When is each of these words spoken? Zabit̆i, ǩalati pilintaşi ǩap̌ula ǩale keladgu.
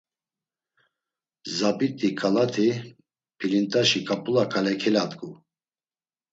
Zabit̆i, 1.57 2.09
ǩalati 2.19 2.67
pilintaşi 3.37 3.99
ǩap̌ula 4.07 4.43
ǩale 4.51 4.73
keladgu. 4.81 5.29